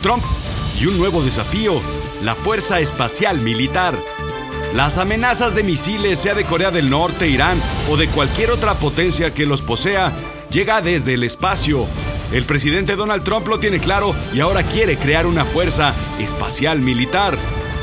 Trump 0.00 0.22
y 0.80 0.86
un 0.86 0.98
nuevo 0.98 1.22
desafío, 1.22 1.80
la 2.22 2.34
Fuerza 2.34 2.80
Espacial 2.80 3.40
Militar. 3.40 3.98
Las 4.74 4.98
amenazas 4.98 5.54
de 5.54 5.62
misiles, 5.62 6.18
sea 6.18 6.34
de 6.34 6.44
Corea 6.44 6.70
del 6.70 6.88
Norte, 6.88 7.28
Irán 7.28 7.60
o 7.90 7.96
de 7.96 8.08
cualquier 8.08 8.50
otra 8.50 8.74
potencia 8.74 9.34
que 9.34 9.46
los 9.46 9.62
posea, 9.62 10.12
llega 10.50 10.80
desde 10.80 11.14
el 11.14 11.24
espacio. 11.24 11.86
El 12.32 12.44
presidente 12.44 12.96
Donald 12.96 13.24
Trump 13.24 13.48
lo 13.48 13.58
tiene 13.58 13.80
claro 13.80 14.14
y 14.32 14.40
ahora 14.40 14.62
quiere 14.62 14.96
crear 14.96 15.26
una 15.26 15.44
fuerza 15.44 15.92
espacial 16.18 16.80
militar, 16.80 17.36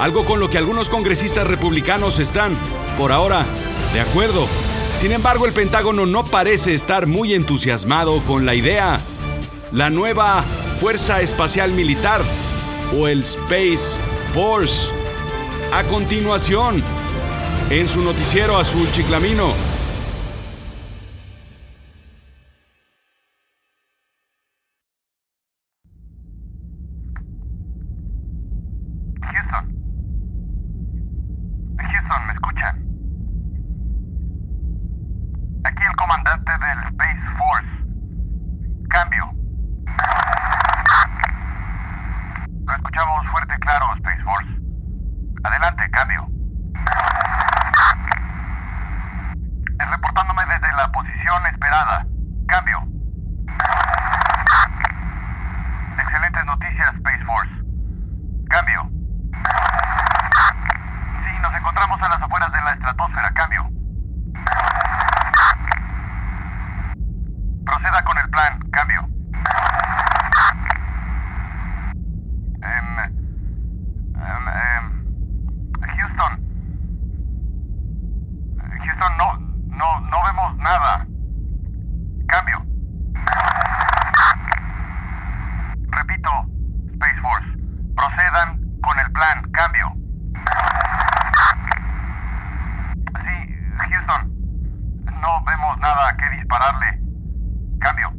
algo 0.00 0.24
con 0.24 0.40
lo 0.40 0.50
que 0.50 0.58
algunos 0.58 0.88
congresistas 0.88 1.46
republicanos 1.46 2.18
están, 2.18 2.56
por 2.98 3.12
ahora, 3.12 3.46
de 3.94 4.00
acuerdo. 4.00 4.46
Sin 4.96 5.12
embargo, 5.12 5.46
el 5.46 5.52
Pentágono 5.52 6.04
no 6.04 6.24
parece 6.24 6.74
estar 6.74 7.06
muy 7.06 7.32
entusiasmado 7.34 8.20
con 8.24 8.44
la 8.44 8.54
idea. 8.54 9.00
La 9.72 9.88
nueva 9.88 10.42
Fuerza 10.80 11.22
Espacial 11.22 11.72
Militar 11.72 12.20
o 12.94 13.08
el 13.08 13.22
Space 13.22 13.98
Force. 14.34 14.92
A 15.72 15.82
continuación, 15.84 16.84
en 17.70 17.88
su 17.88 18.02
noticiero 18.02 18.58
azul 18.58 18.86
chiclamino. 18.92 19.54
Houston. 29.22 29.74
Houston, 31.78 32.26
¿me 32.26 32.32
escuchan? 32.34 32.84
Aquí 35.64 35.82
el 35.82 35.96
comandante 35.96 36.52
del 36.52 36.78
Space 36.88 37.22
Force. 37.38 37.68
Cambio. 38.90 39.32
Lo 42.66 42.72
escuchamos 42.74 43.26
fuerte 43.28 43.54
y 43.54 43.60
claro, 43.60 43.86
Space 43.96 44.22
Force. 44.22 44.48
Adelante, 45.44 45.90
cambio. 45.90 46.28
Es 49.80 49.90
reportándome 49.90 50.42
desde 50.46 50.71
la 50.82 50.90
posición 50.90 51.46
esperada. 51.46 52.04
Cambio. 52.48 52.82
Excelentes 55.96 56.44
noticias, 56.44 56.94
Space 56.96 57.24
Force. 57.24 57.52
Cambio. 58.48 58.90
Sí, 61.24 61.38
nos 61.40 61.54
encontramos 61.54 62.02
a 62.02 62.08
las 62.08 62.20
afueras 62.20 62.50
de 62.50 62.62
la 62.62 62.72
estratosfera. 62.72 63.30
Cambio. 63.30 63.70
Proceda 67.64 68.02
con 68.02 68.18
el 68.18 68.28
plan. 68.30 68.58
Cambio. 68.72 69.08
Em, 72.60 72.98
em, 74.16 74.48
em, 74.48 75.96
Houston. 75.96 76.32
Houston, 78.84 79.16
no, 79.16 79.51
no, 79.82 80.00
no 80.02 80.24
vemos 80.24 80.56
nada. 80.58 81.06
Cambio. 82.28 82.64
Repito, 85.88 86.30
Space 86.92 87.20
Force. 87.20 87.48
Procedan 87.96 88.60
con 88.80 88.98
el 89.00 89.12
plan. 89.12 89.42
Cambio. 89.50 89.92
Sí, 93.24 93.56
Houston. 93.90 94.32
No 95.20 95.44
vemos 95.44 95.78
nada 95.78 96.08
a 96.10 96.16
qué 96.16 96.30
dispararle. 96.30 97.00
Cambio. 97.80 98.12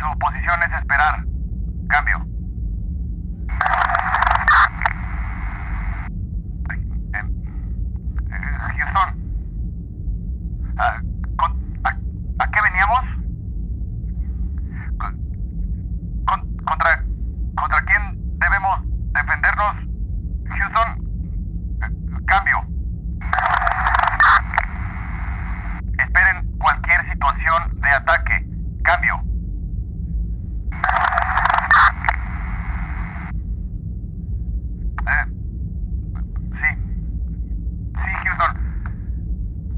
Su 0.00 0.18
posición 0.18 0.62
es 0.64 0.72
esperar. 0.72 1.24
Cambio. 1.88 2.26
Em, 7.14 7.44
Houston. 8.84 10.74
Ah, 10.78 11.00
con- 11.36 11.80
a, 11.84 11.88
a 12.44 12.50
qué 12.50 12.60
veníamos? 12.62 13.00
Con- 16.26 16.56
contra, 16.64 17.04
¿Contra 17.56 17.84
quién 17.86 18.38
debemos 18.38 18.80
defendernos? 19.12 19.74
Houston. 20.48 20.88
Eh, 21.82 22.20
Cambio. 22.26 22.58
Esperen 25.98 26.58
cualquier 26.58 27.10
situación 27.10 27.80
de 27.80 27.88
ataque. 27.90 28.46
Cambio. 28.82 29.20
Eh, 35.06 35.26
sí. 36.60 36.78
Sí, 37.94 38.10
Houston. 38.24 38.56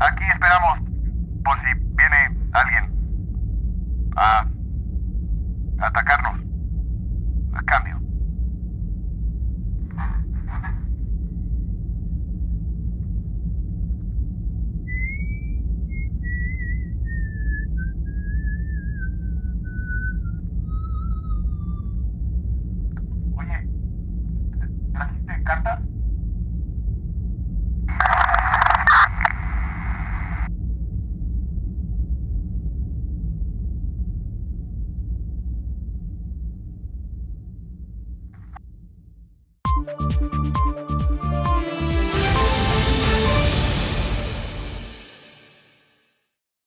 Aquí 0.00 0.24
esperamos 0.24 0.78
por 1.44 1.56
si 1.60 1.74
viene 1.74 2.38
alguien 2.52 2.84
a 4.16 4.46
atacarnos. 5.80 6.40
Cambio. 7.64 8.00
Oye, 23.36 23.68
¿trajiste 24.92 25.42
carta? 25.44 25.85
Música 39.86 40.55